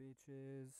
bitches. 0.00 0.70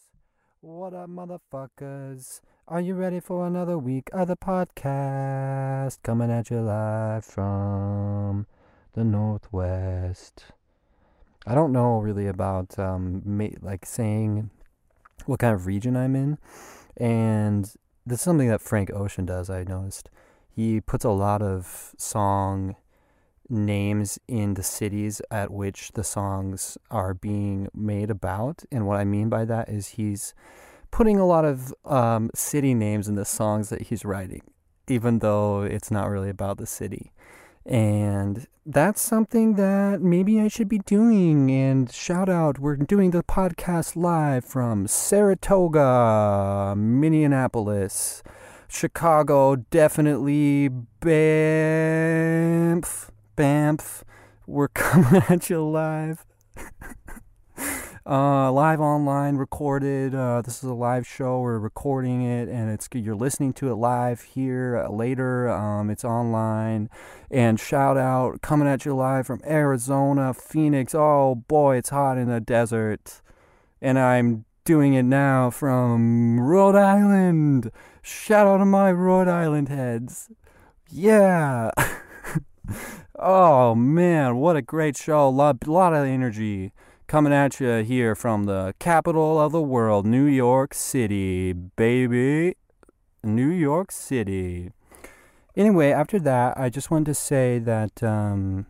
What 0.61 0.95
up, 0.95 1.11
motherfuckers? 1.11 2.41
Are 2.67 2.81
you 2.81 2.95
ready 2.95 3.21
for 3.21 3.47
another 3.47 3.77
week 3.77 4.09
of 4.13 4.29
the 4.29 4.37
podcast? 4.37 5.99
Coming 6.03 6.31
at 6.31 6.51
you 6.51 6.61
live 6.61 7.25
from 7.25 8.47
the 8.95 9.05
Northwest. 9.05 10.45
I 11.47 11.55
don't 11.55 11.73
know 11.73 11.99
really 11.99 12.27
about 12.27 12.79
um, 12.79 13.23
ma- 13.25 13.49
like 13.61 13.85
saying 13.85 14.51
what 15.27 15.41
kind 15.41 15.55
of 15.55 15.67
region 15.67 15.97
I'm 15.97 16.17
in, 16.17 16.39
and 16.97 17.65
this 18.07 18.21
is 18.21 18.23
something 18.23 18.49
that 18.49 18.63
Frank 18.63 18.91
Ocean 18.91 19.27
does. 19.27 19.51
I 19.51 19.65
noticed 19.65 20.09
he 20.49 20.81
puts 20.81 21.05
a 21.05 21.11
lot 21.11 21.43
of 21.43 21.95
song 21.99 22.77
names 23.51 24.19
in 24.29 24.55
the 24.55 24.63
cities 24.63 25.21
at 25.31 25.51
which 25.51 25.93
the 25.93 26.05
songs 26.05 26.79
are 26.91 27.15
being 27.15 27.69
made 27.75 28.11
about. 28.11 28.63
And 28.71 28.87
what 28.87 28.99
I 28.99 29.05
mean 29.05 29.29
by 29.29 29.45
that 29.45 29.69
is 29.69 29.89
he's 29.89 30.35
putting 30.91 31.19
a 31.19 31.27
lot 31.27 31.45
of 31.45 31.75
um, 31.85 32.31
city 32.35 32.75
names 32.75 33.09
in 33.09 33.15
the 33.15 33.25
songs 33.25 33.69
that 33.69 33.83
he's 33.83 34.05
writing, 34.05 34.43
even 34.89 35.19
though 35.19 35.63
it's 35.63 35.91
not 35.91 36.09
really 36.09 36.31
about 36.31 36.59
the 36.59 36.67
city. 36.67 37.13
And 37.67 38.47
that's 38.65 39.01
something 39.01 39.55
that 39.55 40.01
maybe 40.01 40.41
I 40.41 40.49
should 40.49 40.69
be 40.69 40.79
doing. 40.79 41.51
And 41.51 41.93
shout 41.93 42.29
out, 42.29 42.59
we're 42.59 42.77
doing 42.77 43.11
the 43.11 43.23
podcast 43.23 43.97
live 43.97 44.45
from 44.45 44.87
Saratoga, 44.87 46.75
Minneapolis, 46.77 48.23
Chicago, 48.69 49.57
definitely 49.57 50.69
Banff. 51.01 51.91
We're 53.41 54.69
coming 54.75 55.23
at 55.31 55.49
you 55.49 55.67
live. 55.67 56.27
uh, 58.07 58.53
live 58.53 58.81
online, 58.81 59.37
recorded. 59.37 60.15
Uh, 60.15 60.43
this 60.43 60.63
is 60.63 60.69
a 60.69 60.75
live 60.75 61.07
show. 61.07 61.41
We're 61.41 61.59
recording 61.59 62.21
it, 62.21 62.51
and 62.51 62.71
it's 62.71 62.87
you're 62.93 63.15
listening 63.15 63.55
to 63.55 63.71
it 63.71 63.77
live 63.77 64.21
here 64.21 64.85
uh, 64.85 64.93
later. 64.93 65.49
Um, 65.49 65.89
it's 65.89 66.05
online. 66.05 66.91
And 67.31 67.59
shout 67.59 67.97
out, 67.97 68.43
coming 68.43 68.69
at 68.69 68.85
you 68.85 68.95
live 68.95 69.27
from 69.27 69.41
Arizona, 69.47 70.35
Phoenix. 70.35 70.95
Oh 70.95 71.37
boy, 71.49 71.79
it's 71.79 71.89
hot 71.89 72.19
in 72.19 72.29
the 72.29 72.41
desert, 72.41 73.23
and 73.81 73.99
I'm 73.99 74.45
doing 74.67 74.93
it 74.93 75.05
now 75.05 75.49
from 75.49 76.39
Rhode 76.41 76.77
Island. 76.77 77.71
Shout 78.03 78.47
out 78.47 78.59
to 78.59 78.67
my 78.67 78.93
Rhode 78.93 79.29
Island 79.29 79.71
heads. 79.71 80.29
Yeah. 80.91 81.71
oh 83.21 83.75
man, 83.75 84.37
what 84.37 84.57
a 84.57 84.63
great 84.63 84.97
show! 84.97 85.29
A 85.29 85.31
lot, 85.31 85.67
lot 85.67 85.93
of 85.93 86.07
energy 86.07 86.73
coming 87.07 87.33
at 87.33 87.61
you 87.61 87.83
here 87.85 88.15
from 88.15 88.45
the 88.45 88.75
capital 88.79 89.41
of 89.41 89.53
the 89.53 89.63
world, 89.63 90.07
New 90.07 90.25
York 90.25 90.75
City, 90.75 91.53
baby. 91.53 92.55
New 93.23 93.49
York 93.49 93.93
City. 93.93 94.71
Anyway, 95.57 95.91
after 95.91 96.19
that, 96.21 96.57
I 96.57 96.71
just 96.71 96.91
wanted 96.91 97.07
to 97.07 97.15
say 97.15 97.59
that 97.59 98.03
um, 98.03 98.67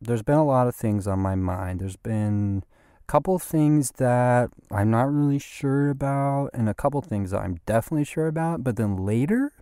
there's 0.00 0.22
been 0.22 0.36
a 0.36 0.44
lot 0.44 0.68
of 0.68 0.74
things 0.74 1.06
on 1.06 1.18
my 1.18 1.34
mind. 1.34 1.80
There's 1.80 1.96
been 1.96 2.64
a 3.02 3.10
couple 3.10 3.38
things 3.38 3.92
that 3.96 4.50
I'm 4.70 4.90
not 4.90 5.12
really 5.12 5.38
sure 5.38 5.90
about, 5.90 6.50
and 6.54 6.68
a 6.68 6.74
couple 6.74 7.00
things 7.02 7.32
that 7.32 7.40
I'm 7.40 7.58
definitely 7.66 8.04
sure 8.04 8.26
about. 8.26 8.62
But 8.62 8.76
then 8.76 8.96
later, 8.96 9.52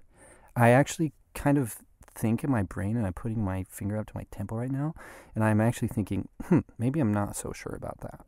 I 0.57 0.71
actually 0.71 1.13
kind 1.35 1.57
of 1.57 1.77
think 2.19 2.43
in 2.43 2.51
my 2.51 2.63
brain, 2.65 2.97
and 2.97 3.07
I'm 3.07 3.13
putting 3.13 3.43
my 3.43 3.65
finger 3.71 3.97
up 3.97 4.07
to 4.09 4.13
my 4.15 4.27
temple 4.31 4.59
right 4.59 4.71
now, 4.71 4.95
and 5.35 5.45
I'm 5.45 5.61
actually 5.61 5.89
thinking, 5.89 6.29
hmm, 6.45 6.61
maybe 6.79 7.01
I'm 7.01 7.15
not 7.15 7.37
so 7.37 7.53
sure 7.53 7.75
about 7.75 8.01
that. 8.01 8.21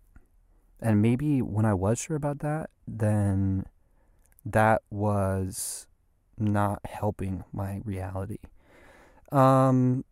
And 0.81 1.03
maybe 1.03 1.43
when 1.43 1.65
I 1.67 1.75
was 1.75 1.99
sure 1.99 2.17
about 2.17 2.39
that, 2.39 2.71
then 2.87 3.67
that 4.47 4.83
was 4.91 5.87
not 6.39 6.81
helping 6.87 7.45
my 7.53 7.83
reality. 7.85 8.39
Um, 9.31 10.05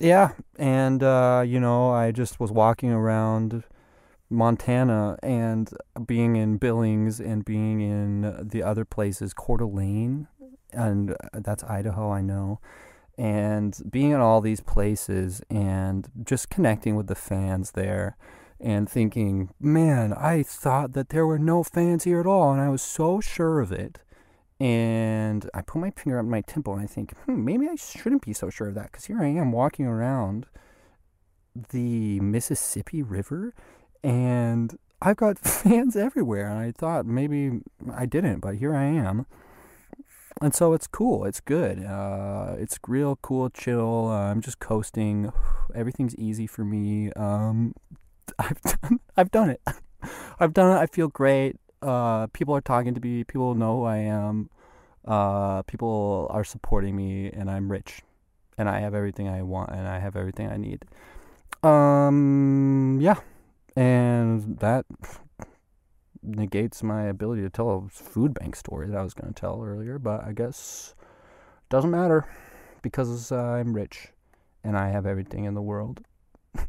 yeah, 0.00 0.32
and 0.58 1.02
uh, 1.02 1.44
you 1.46 1.60
know, 1.60 1.90
I 1.90 2.10
just 2.10 2.38
was 2.38 2.50
walking 2.50 2.90
around 2.90 3.64
Montana 4.28 5.16
and 5.22 5.70
being 6.04 6.36
in 6.36 6.58
Billings 6.58 7.20
and 7.20 7.44
being 7.44 7.80
in 7.80 8.48
the 8.48 8.62
other 8.62 8.84
places, 8.84 9.32
Coeur 9.32 9.58
d'Alene, 9.58 10.26
and 10.72 11.16
that's 11.32 11.62
Idaho, 11.64 12.10
I 12.10 12.20
know 12.20 12.60
and 13.16 13.80
being 13.90 14.10
in 14.10 14.20
all 14.20 14.40
these 14.40 14.60
places 14.60 15.42
and 15.50 16.08
just 16.24 16.50
connecting 16.50 16.96
with 16.96 17.06
the 17.06 17.14
fans 17.14 17.72
there 17.72 18.16
and 18.60 18.88
thinking, 18.88 19.50
man, 19.60 20.12
I 20.12 20.42
thought 20.42 20.92
that 20.94 21.10
there 21.10 21.26
were 21.26 21.38
no 21.38 21.62
fans 21.62 22.04
here 22.04 22.20
at 22.20 22.26
all, 22.26 22.52
and 22.52 22.60
I 22.60 22.68
was 22.68 22.82
so 22.82 23.20
sure 23.20 23.60
of 23.60 23.72
it. 23.72 24.00
And 24.60 25.50
I 25.52 25.62
put 25.62 25.80
my 25.80 25.90
finger 25.90 26.18
on 26.18 26.30
my 26.30 26.40
temple 26.40 26.74
and 26.74 26.82
I 26.82 26.86
think, 26.86 27.16
hmm, 27.18 27.44
maybe 27.44 27.68
I 27.68 27.74
shouldn't 27.74 28.24
be 28.24 28.32
so 28.32 28.50
sure 28.50 28.68
of 28.68 28.74
that 28.76 28.92
because 28.92 29.06
here 29.06 29.20
I 29.20 29.26
am 29.26 29.50
walking 29.50 29.84
around 29.84 30.46
the 31.70 32.20
Mississippi 32.20 33.02
River 33.02 33.52
and 34.02 34.78
I've 35.02 35.16
got 35.16 35.38
fans 35.40 35.96
everywhere. 35.96 36.48
And 36.48 36.58
I 36.58 36.70
thought 36.70 37.04
maybe 37.04 37.60
I 37.92 38.06
didn't, 38.06 38.40
but 38.40 38.56
here 38.56 38.74
I 38.74 38.84
am 38.84 39.26
and 40.42 40.54
so 40.54 40.72
it's 40.72 40.86
cool. 40.86 41.24
It's 41.24 41.40
good. 41.40 41.84
Uh, 41.84 42.56
it's 42.58 42.78
real 42.86 43.16
cool, 43.22 43.50
chill. 43.50 44.08
Uh, 44.08 44.30
I'm 44.30 44.40
just 44.40 44.58
coasting. 44.58 45.32
Everything's 45.74 46.16
easy 46.16 46.46
for 46.46 46.64
me. 46.64 47.12
Um, 47.12 47.74
I've 48.38 48.60
done. 48.62 49.00
I've 49.16 49.30
done 49.30 49.50
it. 49.50 49.60
I've 50.40 50.52
done 50.52 50.76
it. 50.76 50.80
I 50.80 50.86
feel 50.86 51.08
great. 51.08 51.56
Uh, 51.80 52.26
people 52.28 52.54
are 52.54 52.60
talking 52.60 52.94
to 52.94 53.00
me. 53.00 53.24
People 53.24 53.54
know 53.54 53.78
who 53.78 53.84
I 53.84 53.98
am. 53.98 54.50
Uh, 55.04 55.62
people 55.62 56.26
are 56.30 56.44
supporting 56.44 56.96
me, 56.96 57.30
and 57.30 57.50
I'm 57.50 57.70
rich, 57.70 58.00
and 58.56 58.68
I 58.68 58.80
have 58.80 58.94
everything 58.94 59.28
I 59.28 59.42
want, 59.42 59.70
and 59.70 59.86
I 59.86 59.98
have 59.98 60.16
everything 60.16 60.48
I 60.48 60.56
need. 60.56 60.84
Um, 61.62 62.98
yeah, 63.00 63.16
and 63.76 64.58
that 64.60 64.86
negates 66.24 66.82
my 66.82 67.04
ability 67.04 67.42
to 67.42 67.50
tell 67.50 67.70
a 67.70 67.88
food 67.88 68.34
bank 68.34 68.56
story 68.56 68.88
that 68.88 68.96
I 68.96 69.02
was 69.02 69.14
going 69.14 69.32
to 69.32 69.40
tell 69.40 69.62
earlier, 69.62 69.98
but 69.98 70.24
I 70.24 70.32
guess 70.32 70.94
doesn't 71.68 71.90
matter 71.90 72.26
because 72.82 73.32
I'm 73.32 73.74
rich 73.74 74.08
and 74.62 74.76
I 74.76 74.90
have 74.90 75.06
everything 75.06 75.44
in 75.44 75.54
the 75.54 75.62
world. 75.62 76.00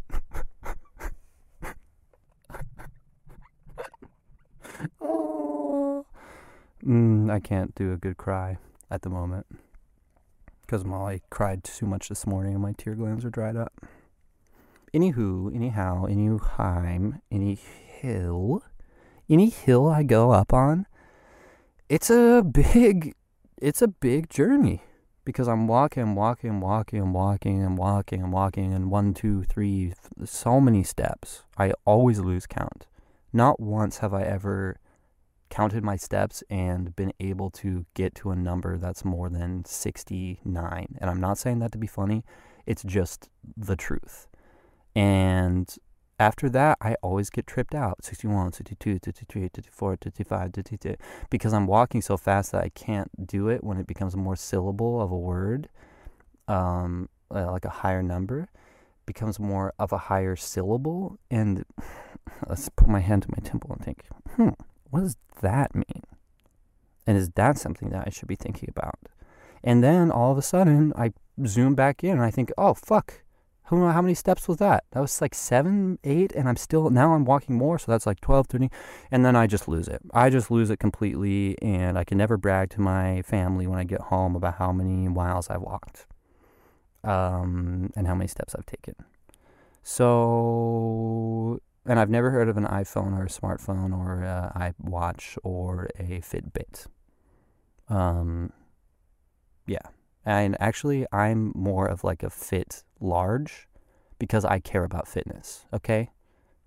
mm, 6.85 7.31
I 7.31 7.39
can't 7.39 7.75
do 7.75 7.93
a 7.93 7.97
good 7.97 8.17
cry 8.17 8.57
at 8.89 9.01
the 9.01 9.09
moment 9.09 9.45
because 10.61 10.83
Molly 10.83 11.21
cried 11.29 11.63
too 11.63 11.85
much 11.85 12.09
this 12.09 12.25
morning 12.25 12.53
and 12.53 12.61
my 12.61 12.73
tear 12.77 12.95
glands 12.95 13.23
are 13.23 13.29
dried 13.29 13.55
up. 13.55 13.73
Anywho, 14.93 15.53
anyhow, 15.53 16.05
anyhow, 16.05 17.13
any 17.29 17.55
hill 17.55 18.63
any 19.29 19.49
hill 19.49 19.87
I 19.87 20.03
go 20.03 20.31
up 20.31 20.53
on, 20.53 20.85
it's 21.89 22.09
a 22.09 22.43
big, 22.43 23.15
it's 23.57 23.81
a 23.81 23.87
big 23.87 24.29
journey 24.29 24.81
because 25.23 25.47
I'm 25.47 25.67
walking, 25.67 26.15
walking, 26.15 26.61
walking, 26.61 27.11
walking, 27.11 27.63
and 27.63 27.77
walking 27.77 28.21
and 28.21 28.31
walking, 28.31 28.73
and 28.73 28.91
one, 28.91 29.13
two, 29.13 29.43
three, 29.43 29.93
so 30.23 30.61
many 30.61 30.83
steps. 30.83 31.43
I 31.57 31.73
always 31.83 32.19
lose 32.19 32.45
count. 32.45 32.87
Not 33.33 33.59
once 33.59 33.97
have 33.97 34.13
I 34.13 34.23
ever 34.23 34.79
counted 35.49 35.83
my 35.83 35.95
steps 35.95 36.43
and 36.49 36.95
been 36.95 37.13
able 37.19 37.49
to 37.49 37.85
get 37.93 38.15
to 38.15 38.31
a 38.31 38.35
number 38.35 38.77
that's 38.77 39.05
more 39.05 39.29
than 39.29 39.65
69. 39.65 40.97
And 40.99 41.09
I'm 41.09 41.19
not 41.19 41.37
saying 41.37 41.59
that 41.59 41.71
to 41.73 41.77
be 41.77 41.87
funny, 41.87 42.23
it's 42.65 42.83
just 42.83 43.29
the 43.57 43.75
truth. 43.75 44.27
And 44.95 45.73
after 46.19 46.49
that, 46.49 46.77
I 46.79 46.95
always 47.01 47.29
get 47.29 47.45
tripped 47.45 47.75
out 47.75 48.03
61, 48.03 48.53
62, 48.53 48.99
63, 49.03 49.49
64, 49.53 49.97
65, 50.01 50.51
62, 50.55 50.95
because 51.29 51.53
I'm 51.53 51.67
walking 51.67 52.01
so 52.01 52.15
fast 52.15 52.53
that 52.53 52.63
I 52.63 52.69
can't 52.69 53.27
do 53.27 53.49
it 53.49 53.63
when 53.63 53.77
it 53.77 53.87
becomes 53.87 54.15
more 54.15 54.35
syllable 54.35 55.01
of 55.01 55.11
a 55.11 55.17
word, 55.17 55.67
um, 56.47 57.09
uh, 57.33 57.51
like 57.51 57.65
a 57.65 57.69
higher 57.69 58.01
number, 58.01 58.47
becomes 59.05 59.39
more 59.39 59.73
of 59.77 59.91
a 59.91 59.97
higher 59.97 60.37
syllable. 60.37 61.19
And 61.29 61.65
let's 62.47 62.69
put 62.69 62.87
my 62.87 63.01
hand 63.01 63.23
to 63.23 63.31
my 63.31 63.43
temple 63.43 63.73
and 63.73 63.83
think, 63.83 64.05
hmm, 64.35 64.49
what 64.89 65.01
does 65.01 65.17
that 65.41 65.75
mean? 65.75 66.03
And 67.05 67.17
is 67.17 67.29
that 67.31 67.57
something 67.57 67.89
that 67.89 68.05
I 68.07 68.09
should 68.09 68.29
be 68.29 68.35
thinking 68.35 68.69
about? 68.69 68.99
And 69.63 69.83
then 69.83 70.11
all 70.11 70.31
of 70.31 70.37
a 70.37 70.41
sudden, 70.41 70.93
I 70.95 71.11
zoom 71.45 71.75
back 71.75 72.03
in 72.03 72.11
and 72.11 72.23
I 72.23 72.31
think, 72.31 72.51
oh, 72.57 72.73
fuck 72.73 73.24
who 73.67 73.79
know 73.79 73.91
how 73.91 74.01
many 74.01 74.13
steps 74.13 74.47
was 74.47 74.57
that? 74.57 74.83
That 74.91 74.99
was 74.99 75.21
like 75.21 75.33
seven, 75.33 75.99
eight, 76.03 76.31
and 76.33 76.47
I'm 76.47 76.55
still 76.55 76.89
now 76.89 77.13
I'm 77.13 77.25
walking 77.25 77.57
more, 77.57 77.79
so 77.79 77.91
that's 77.91 78.05
like 78.05 78.21
12, 78.21 78.47
13, 78.47 78.69
and 79.11 79.25
then 79.25 79.35
I 79.35 79.47
just 79.47 79.67
lose 79.67 79.87
it. 79.87 80.01
I 80.13 80.29
just 80.29 80.51
lose 80.51 80.69
it 80.69 80.79
completely, 80.79 81.57
and 81.61 81.97
I 81.97 82.03
can 82.03 82.17
never 82.17 82.37
brag 82.37 82.69
to 82.71 82.81
my 82.81 83.21
family 83.23 83.67
when 83.67 83.79
I 83.79 83.83
get 83.83 84.01
home 84.01 84.35
about 84.35 84.55
how 84.55 84.71
many 84.71 85.07
miles 85.07 85.49
I've 85.49 85.61
walked, 85.61 86.05
um, 87.03 87.91
and 87.95 88.07
how 88.07 88.15
many 88.15 88.27
steps 88.27 88.55
I've 88.55 88.65
taken. 88.65 88.95
So 89.81 91.61
and 91.85 91.99
I've 91.99 92.09
never 92.09 92.31
heard 92.31 92.49
of 92.49 92.57
an 92.57 92.65
iPhone 92.65 93.17
or 93.17 93.25
a 93.25 93.27
smartphone 93.27 93.95
or 93.95 94.23
a 94.23 94.73
iWatch 94.83 95.37
or 95.43 95.89
a 95.99 96.21
Fitbit. 96.21 96.87
Um, 97.89 98.51
yeah, 99.67 99.87
and 100.25 100.57
actually, 100.59 101.05
I'm 101.11 101.51
more 101.55 101.87
of 101.87 102.03
like 102.03 102.23
a 102.23 102.29
fit 102.29 102.83
large 102.99 103.67
because 104.19 104.45
I 104.45 104.59
care 104.59 104.83
about 104.83 105.07
fitness. 105.07 105.65
Okay, 105.73 106.09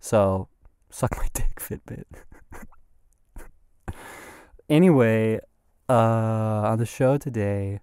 so 0.01 0.49
suck 0.91 1.17
my 1.17 1.29
dick, 1.35 1.57
Fitbit. 1.57 2.05
anyway, 4.69 5.41
uh, 5.89 5.93
on 5.93 6.79
the 6.79 6.87
show 6.87 7.19
today 7.19 7.81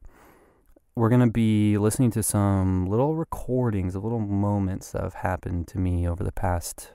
we're 0.95 1.09
going 1.09 1.21
to 1.21 1.27
be 1.27 1.77
listening 1.77 2.09
to 2.09 2.23
some 2.23 2.87
little 2.87 3.15
recordings 3.15 3.95
of 3.95 4.03
little 4.03 4.19
moments 4.19 4.91
that 4.91 5.01
have 5.01 5.15
happened 5.15 5.67
to 5.67 5.77
me 5.77 6.07
over 6.07 6.23
the 6.23 6.31
past 6.31 6.93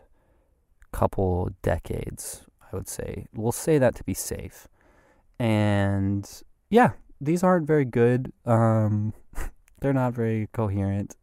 couple 0.90 1.50
decades, 1.60 2.46
I 2.72 2.76
would 2.76 2.88
say. 2.88 3.26
We'll 3.34 3.52
say 3.52 3.76
that 3.76 3.94
to 3.96 4.04
be 4.04 4.14
safe. 4.14 4.68
And 5.38 6.28
yeah, 6.70 6.92
these 7.20 7.42
aren't 7.42 7.66
very 7.66 7.84
good. 7.84 8.32
Um, 8.44 9.12
they're 9.80 9.92
not 9.92 10.14
very 10.14 10.48
coherent 10.52 11.16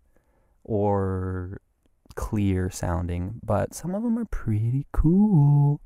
or 0.64 1.62
clear 2.16 2.70
sounding, 2.70 3.40
but 3.44 3.74
some 3.74 3.96
of 3.96 4.04
them 4.04 4.18
are 4.18 4.26
pretty 4.26 4.86
cool 4.92 5.82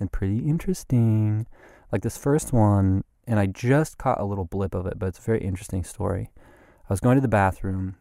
and 0.00 0.10
pretty 0.10 0.38
interesting. 0.38 1.46
Like 1.92 2.02
this 2.02 2.16
first 2.16 2.52
one, 2.52 3.04
and 3.26 3.38
I 3.38 3.46
just 3.46 3.98
caught 3.98 4.20
a 4.20 4.24
little 4.24 4.44
blip 4.44 4.74
of 4.74 4.86
it, 4.86 4.98
but 4.98 5.06
it's 5.06 5.18
a 5.18 5.22
very 5.22 5.40
interesting 5.40 5.84
story. 5.84 6.30
I 6.88 6.92
was 6.92 7.00
going 7.00 7.16
to 7.16 7.20
the 7.20 7.28
bathroom, 7.28 7.96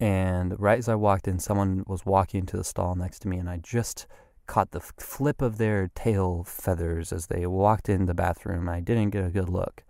and 0.00 0.58
right 0.58 0.78
as 0.78 0.88
I 0.88 0.94
walked 0.94 1.28
in, 1.28 1.38
someone 1.38 1.84
was 1.86 2.06
walking 2.06 2.40
into 2.40 2.56
the 2.56 2.64
stall 2.64 2.94
next 2.94 3.20
to 3.20 3.28
me, 3.28 3.36
and 3.36 3.48
I 3.48 3.58
just 3.58 4.06
caught 4.46 4.70
the 4.70 4.80
flip 4.80 5.42
of 5.42 5.58
their 5.58 5.90
tail 5.94 6.44
feathers 6.44 7.12
as 7.12 7.26
they 7.26 7.46
walked 7.46 7.88
in 7.88 8.06
the 8.06 8.14
bathroom. 8.14 8.68
I 8.68 8.80
didn't 8.80 9.10
get 9.10 9.24
a 9.24 9.30
good 9.30 9.48
look. 9.48 9.82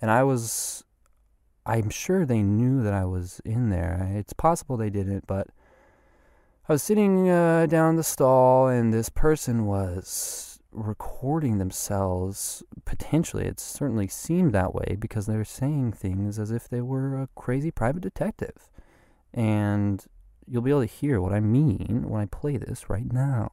And 0.00 0.10
I 0.10 0.22
was, 0.22 0.84
I'm 1.66 1.90
sure 1.90 2.24
they 2.24 2.42
knew 2.42 2.82
that 2.82 2.92
I 2.92 3.04
was 3.04 3.40
in 3.44 3.70
there. 3.70 4.10
It's 4.14 4.32
possible 4.32 4.76
they 4.76 4.90
didn't, 4.90 5.26
but 5.26 5.48
I 6.68 6.72
was 6.72 6.82
sitting 6.82 7.28
uh, 7.28 7.66
down 7.66 7.96
the 7.96 8.04
stall, 8.04 8.68
and 8.68 8.92
this 8.92 9.08
person 9.08 9.66
was 9.66 10.60
recording 10.72 11.58
themselves. 11.58 12.62
Potentially 12.84 13.44
it 13.44 13.58
certainly 13.58 14.06
seemed 14.06 14.52
that 14.52 14.74
way 14.74 14.96
because 14.98 15.26
they 15.26 15.36
were 15.36 15.44
saying 15.44 15.92
things 15.92 16.38
as 16.38 16.50
if 16.50 16.68
they 16.68 16.80
were 16.80 17.20
a 17.20 17.28
crazy 17.34 17.70
private 17.70 18.02
detective. 18.02 18.70
And 19.34 20.06
you'll 20.50 20.62
be 20.62 20.70
able 20.70 20.80
to 20.80 20.86
hear 20.86 21.20
what 21.20 21.32
i 21.32 21.40
mean 21.40 22.04
when 22.08 22.20
i 22.20 22.26
play 22.26 22.56
this 22.56 22.90
right 22.90 23.12
now 23.12 23.52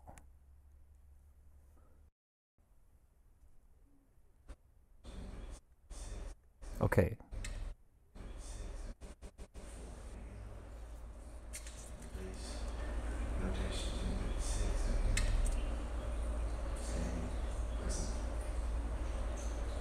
okay 6.81 7.15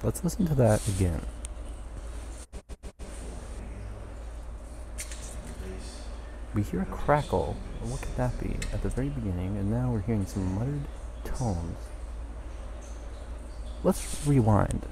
Let's 0.07 0.23
listen 0.23 0.47
to 0.47 0.55
that 0.55 0.87
again. 0.87 1.21
We 6.55 6.63
hear 6.63 6.83
a 6.83 6.87
crackle. 6.87 7.57
What 7.83 8.03
could 8.03 8.17
that 8.17 8.39
be? 8.41 8.57
At 8.73 8.85
the 8.85 8.89
very 8.89 9.09
beginning, 9.09 9.57
and 9.57 9.69
now 9.69 9.91
we're 9.91 10.03
hearing 10.03 10.25
some 10.25 10.55
muttered 10.55 10.85
tones. 11.25 11.77
Let's 13.83 14.25
rewind. 14.25 14.87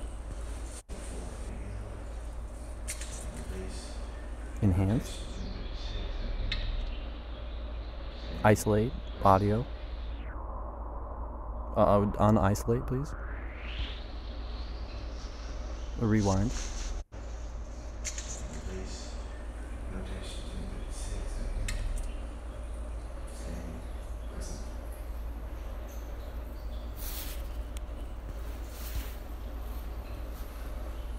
Enhance. 4.65 5.19
Isolate 8.43 8.93
audio. 9.23 9.67
Uh, 11.77 12.11
on 12.19 12.39
isolate, 12.39 12.87
please 12.87 13.13
rewind. 15.99 16.51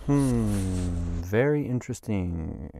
Hmm, 0.08 1.22
very 1.22 1.68
interesting. 1.68 2.72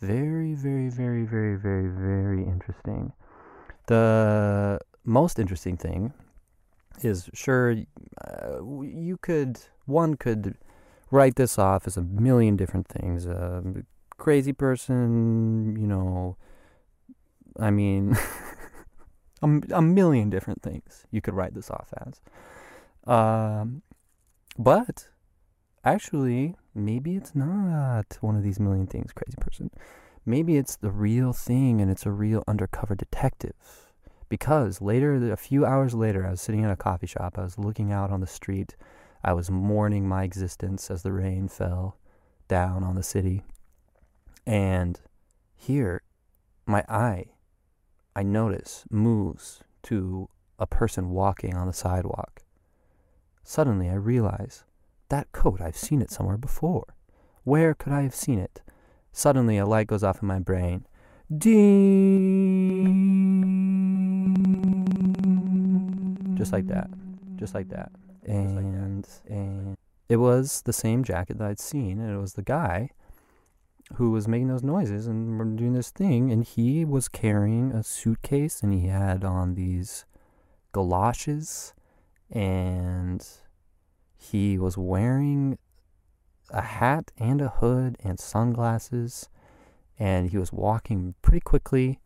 Very, 0.00 0.54
very, 0.54 0.90
very, 0.90 1.24
very, 1.24 1.56
very, 1.56 1.88
very 1.88 2.42
interesting. 2.42 3.12
The 3.86 4.78
most 5.04 5.38
interesting 5.38 5.76
thing 5.76 6.12
is 7.02 7.30
sure 7.32 7.76
uh, 8.26 8.62
you 8.82 9.18
could, 9.20 9.60
one 9.86 10.14
could 10.16 10.56
write 11.10 11.36
this 11.36 11.58
off 11.58 11.86
as 11.86 11.96
a 11.96 12.02
million 12.02 12.56
different 12.56 12.88
things. 12.88 13.26
A 13.26 13.62
crazy 14.18 14.52
person, 14.52 15.76
you 15.78 15.86
know, 15.86 16.36
I 17.58 17.70
mean, 17.70 18.16
a, 19.42 19.60
a 19.72 19.82
million 19.82 20.30
different 20.30 20.62
things 20.62 21.06
you 21.10 21.20
could 21.20 21.34
write 21.34 21.54
this 21.54 21.70
off 21.70 21.92
as. 22.06 22.20
Um, 23.10 23.82
but 24.58 25.08
actually, 25.84 26.56
maybe 26.76 27.16
it's 27.16 27.34
not 27.34 28.18
one 28.20 28.36
of 28.36 28.42
these 28.42 28.60
million 28.60 28.86
things, 28.86 29.12
crazy 29.12 29.36
person. 29.40 29.70
Maybe 30.24 30.56
it's 30.56 30.76
the 30.76 30.90
real 30.90 31.32
thing 31.32 31.80
and 31.80 31.90
it's 31.90 32.06
a 32.06 32.10
real 32.10 32.44
undercover 32.46 32.94
detective. 32.94 33.54
Because 34.28 34.80
later, 34.80 35.32
a 35.32 35.36
few 35.36 35.64
hours 35.64 35.94
later, 35.94 36.26
I 36.26 36.30
was 36.30 36.40
sitting 36.40 36.62
in 36.62 36.70
a 36.70 36.76
coffee 36.76 37.06
shop. 37.06 37.38
I 37.38 37.42
was 37.42 37.58
looking 37.58 37.92
out 37.92 38.10
on 38.10 38.20
the 38.20 38.26
street 38.26 38.74
I 39.26 39.32
was 39.32 39.50
mourning 39.50 40.08
my 40.08 40.22
existence 40.22 40.88
as 40.88 41.02
the 41.02 41.12
rain 41.12 41.48
fell 41.48 41.96
down 42.46 42.84
on 42.84 42.94
the 42.94 43.02
city. 43.02 43.42
And 44.46 45.00
here, 45.56 46.02
my 46.64 46.84
eye, 46.88 47.26
I 48.14 48.22
notice, 48.22 48.84
moves 48.88 49.62
to 49.82 50.28
a 50.60 50.66
person 50.66 51.10
walking 51.10 51.56
on 51.56 51.66
the 51.66 51.72
sidewalk. 51.72 52.44
Suddenly, 53.42 53.90
I 53.90 53.94
realize 53.94 54.62
that 55.08 55.32
coat, 55.32 55.60
I've 55.60 55.76
seen 55.76 56.02
it 56.02 56.10
somewhere 56.10 56.36
before. 56.36 56.94
Where 57.44 57.74
could 57.74 57.92
I 57.92 58.02
have 58.02 58.14
seen 58.14 58.38
it? 58.38 58.62
Suddenly, 59.12 59.58
a 59.58 59.66
light 59.66 59.86
goes 59.86 60.04
off 60.04 60.22
in 60.22 60.28
my 60.28 60.38
brain. 60.38 60.86
Ding! 61.36 61.74
Just 66.34 66.52
like 66.52 66.66
that. 66.66 66.90
Just 67.36 67.54
like 67.54 67.68
that 67.70 67.90
and 68.26 69.06
and 69.28 69.76
it 70.08 70.16
was 70.16 70.62
the 70.62 70.72
same 70.72 71.04
jacket 71.04 71.38
that 71.38 71.46
I'd 71.48 71.60
seen, 71.60 72.00
and 72.00 72.12
it 72.12 72.18
was 72.18 72.34
the 72.34 72.42
guy 72.42 72.90
who 73.94 74.10
was 74.10 74.28
making 74.28 74.48
those 74.48 74.62
noises 74.62 75.06
and 75.06 75.56
doing 75.56 75.72
this 75.72 75.90
thing, 75.90 76.30
and 76.30 76.44
he 76.44 76.84
was 76.84 77.08
carrying 77.08 77.72
a 77.72 77.82
suitcase, 77.82 78.62
and 78.62 78.72
he 78.72 78.88
had 78.88 79.24
on 79.24 79.54
these 79.54 80.04
galoshes, 80.72 81.74
and 82.30 83.26
he 84.32 84.58
was 84.58 84.76
wearing 84.76 85.58
a 86.50 86.62
hat 86.62 87.10
and 87.18 87.40
a 87.40 87.48
hood 87.48 87.96
and 88.02 88.18
sunglasses, 88.18 89.28
and 89.98 90.30
he 90.30 90.38
was 90.38 90.52
walking 90.52 91.14
pretty 91.22 91.40
quickly, 91.40 92.00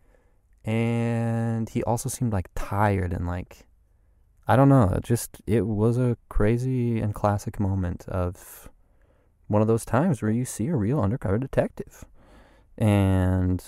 and 0.64 1.68
he 1.68 1.82
also 1.84 2.08
seemed 2.08 2.32
like 2.32 2.48
tired 2.54 3.12
and 3.12 3.26
like 3.26 3.66
I 4.46 4.56
don't 4.56 4.68
know. 4.68 4.92
It 4.96 5.04
just 5.04 5.40
it 5.46 5.66
was 5.66 5.96
a 5.96 6.16
crazy 6.28 6.98
and 7.00 7.14
classic 7.14 7.60
moment 7.60 8.08
of 8.08 8.68
one 9.46 9.62
of 9.62 9.68
those 9.68 9.84
times 9.84 10.22
where 10.22 10.30
you 10.30 10.44
see 10.44 10.66
a 10.68 10.76
real 10.76 11.00
undercover 11.00 11.38
detective. 11.38 12.04
And 12.76 13.62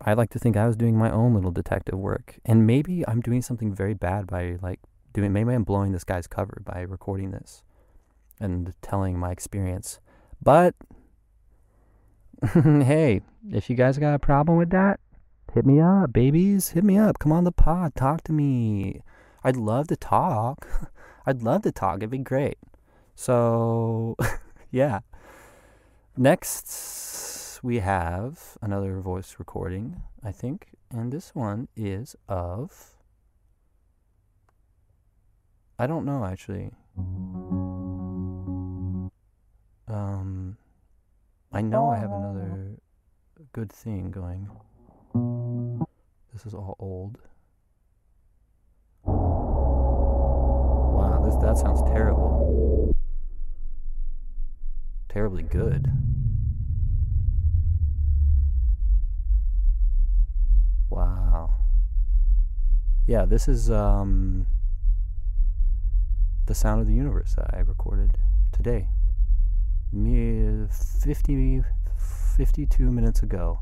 I 0.00 0.14
like 0.14 0.30
to 0.30 0.38
think 0.38 0.56
I 0.56 0.66
was 0.66 0.76
doing 0.76 0.96
my 0.96 1.10
own 1.10 1.34
little 1.34 1.50
detective 1.50 1.98
work. 1.98 2.38
And 2.44 2.66
maybe 2.66 3.06
I'm 3.06 3.20
doing 3.20 3.42
something 3.42 3.74
very 3.74 3.94
bad 3.94 4.26
by 4.26 4.56
like 4.62 4.80
doing 5.12 5.32
maybe 5.32 5.52
I'm 5.52 5.64
blowing 5.64 5.92
this 5.92 6.04
guy's 6.04 6.26
cover 6.26 6.62
by 6.64 6.80
recording 6.80 7.30
this 7.30 7.62
and 8.40 8.74
telling 8.82 9.18
my 9.18 9.30
experience. 9.30 10.00
But 10.42 10.74
hey, 12.52 13.22
if 13.50 13.70
you 13.70 13.76
guys 13.76 13.98
got 13.98 14.14
a 14.14 14.18
problem 14.18 14.58
with 14.58 14.70
that, 14.70 15.00
hit 15.52 15.64
me 15.64 15.80
up, 15.80 16.12
babies. 16.12 16.70
Hit 16.70 16.84
me 16.84 16.98
up. 16.98 17.18
Come 17.18 17.32
on 17.32 17.44
the 17.44 17.52
pod. 17.52 17.94
Talk 17.94 18.22
to 18.24 18.32
me. 18.32 19.02
I'd 19.42 19.56
love 19.56 19.88
to 19.88 19.96
talk. 19.96 20.66
I'd 21.26 21.42
love 21.42 21.62
to 21.62 21.72
talk. 21.72 21.98
It'd 21.98 22.10
be 22.10 22.18
great. 22.18 22.58
So, 23.14 24.16
yeah. 24.70 25.00
Next, 26.16 27.60
we 27.62 27.78
have 27.78 28.58
another 28.62 29.00
voice 29.00 29.36
recording, 29.38 30.02
I 30.22 30.32
think. 30.32 30.68
And 30.90 31.12
this 31.12 31.34
one 31.34 31.68
is 31.76 32.14
of 32.28 32.94
I 35.78 35.86
don't 35.88 36.04
know 36.04 36.24
actually. 36.24 36.70
Um, 39.86 40.56
I 41.52 41.60
know 41.60 41.90
I 41.90 41.98
have 41.98 42.10
another 42.10 42.78
good 43.52 43.70
thing 43.70 44.10
going. 44.10 44.48
This 46.32 46.46
is 46.46 46.54
all 46.54 46.74
old. 46.78 47.18
Wow, 50.96 51.22
this 51.24 51.36
that 51.36 51.58
sounds 51.58 51.82
terrible. 51.82 52.94
Terribly 55.08 55.42
good. 55.42 55.92
Wow. 60.90 61.50
Yeah, 63.06 63.26
this 63.26 63.46
is 63.48 63.70
um 63.70 64.46
the 66.46 66.54
sound 66.54 66.80
of 66.80 66.86
the 66.86 66.94
universe 66.94 67.34
that 67.34 67.54
I 67.54 67.60
recorded 67.60 68.18
today. 68.50 68.88
Me 69.94 70.66
50 71.00 71.62
52 72.36 72.90
minutes 72.90 73.22
ago. 73.22 73.60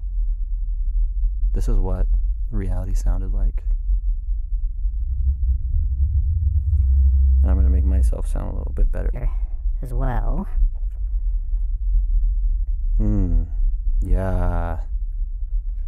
This 1.52 1.68
is 1.68 1.76
what 1.76 2.06
reality 2.50 2.94
sounded 2.94 3.34
like. 3.34 3.64
And 7.42 7.50
I'm 7.50 7.56
going 7.56 7.66
to 7.66 7.70
make 7.72 7.84
myself 7.84 8.26
sound 8.26 8.54
a 8.54 8.56
little 8.56 8.72
bit 8.72 8.90
better. 8.90 9.28
As 9.82 9.92
well. 9.92 10.48
Hmm. 12.96 13.42
Yeah. 14.00 14.80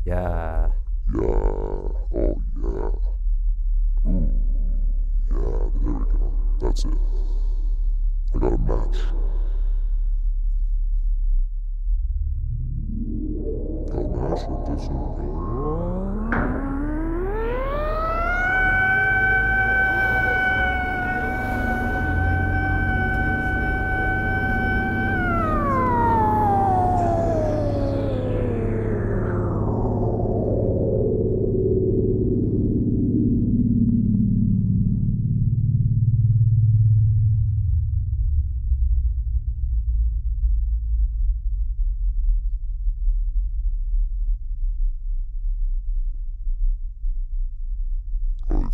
Yeah. 0.05 0.69
Yeah. 1.15 1.23
Oh, 1.23 2.43
yeah. 2.55 2.91
Ooh. 4.11 4.31
Yeah, 5.31 5.71
there 5.81 5.93
we 5.93 6.05
go. 6.05 6.35
That's 6.61 6.85
it. 6.85 6.99
I 8.35 8.39
got 8.39 8.53
a 8.53 8.59
match. 8.59 8.99
Got 14.35 14.49
a 14.49 15.44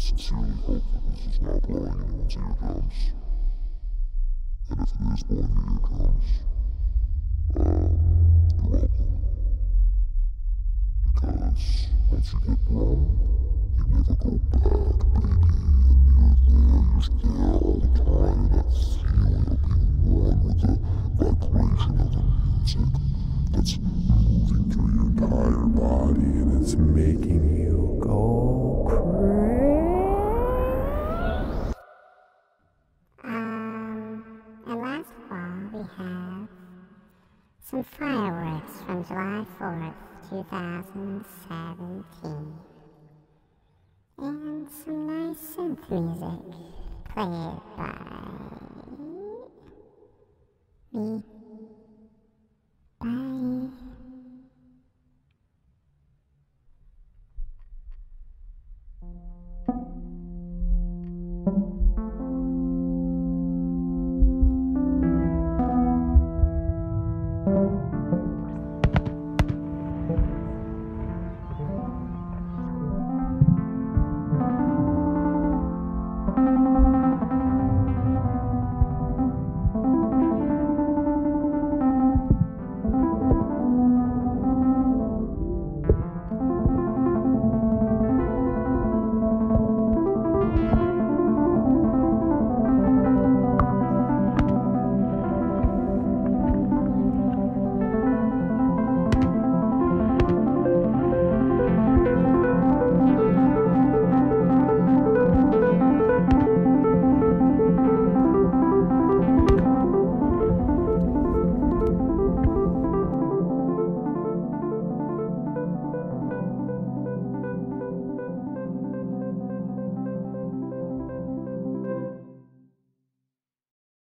sincerely 0.00 0.56
hope 0.64 0.82
that 0.92 1.02
this 1.12 1.26
is 1.26 1.40
not 1.42 1.60
blowing 1.62 1.92
anyone's 1.92 2.34
eardrums. 2.34 3.12
And 4.70 4.80
if 4.80 4.88
it 4.88 5.00
is 5.12 5.22
blowing 5.24 5.52
your 5.52 5.76
eardrums, 5.76 6.28
um, 7.56 7.92
you're 8.56 8.70
welcome. 8.70 9.12
Because 11.04 11.62
once 12.10 12.28
you 12.32 12.38
get 12.48 12.60
blown, 12.64 13.00
you 13.76 13.84
never 13.92 14.14
go 14.14 14.30
back, 14.56 14.98
baby. 15.12 15.52
And 16.00 16.16
you're 16.16 16.36
there, 16.48 16.80
you're 17.20 17.36
there 17.36 17.54
all 17.60 17.76
the 17.76 17.90
time, 18.00 18.40
that 18.56 18.68
feeling 19.04 19.46
of 19.52 19.58
being 19.68 20.00
one 20.08 20.40
with 20.44 20.58
the 20.62 20.72
vibration 21.20 21.94
of 22.00 22.08
the 22.10 22.22
music 22.56 22.88
that's 23.52 23.74
moving 23.76 24.64
through 24.70 24.90
your 24.96 25.08
entire 25.12 25.66
body, 25.76 26.28
and 26.40 26.62
it's 26.62 26.74
making 26.74 27.42
you 27.54 27.59
2017. 40.30 42.54
And 44.18 44.68
some 44.70 45.06
nice 45.06 45.56
synth 45.56 45.90
music 45.90 46.54
played 47.08 47.60
by 47.76 47.94
me. 50.92 51.22